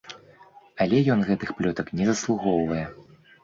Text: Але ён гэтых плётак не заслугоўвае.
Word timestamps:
Але 0.85 1.03
ён 1.17 1.21
гэтых 1.29 1.49
плётак 1.61 1.95
не 2.03 2.11
заслугоўвае. 2.11 2.85